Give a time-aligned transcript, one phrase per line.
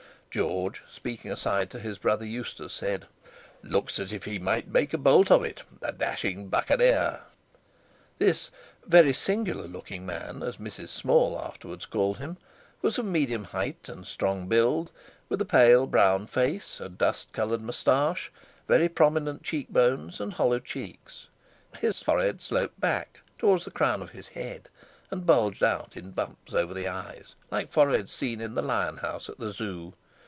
[0.33, 3.05] George, speaking aside to his brother, Eustace, said:
[3.63, 7.23] "Looks as if he might make a bolt of it—the dashing Buccaneer!"
[8.17, 8.49] This
[8.87, 10.87] "very singular looking man," as Mrs.
[10.87, 12.37] Small afterwards called him,
[12.81, 14.89] was of medium height and strong build,
[15.27, 18.31] with a pale, brown face, a dust coloured moustache,
[18.69, 21.27] very prominent cheek bones, and hollow checks.
[21.79, 24.69] His forehead sloped back towards the crown of his head,
[25.09, 29.27] and bulged out in bumps over the eyes, like foreheads seen in the Lion house
[29.27, 29.91] at the Zoo.